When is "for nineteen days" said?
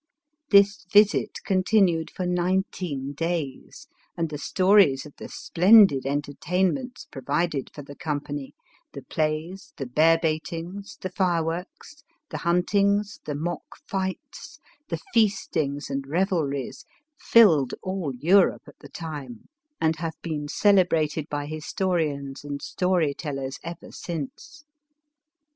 2.09-3.87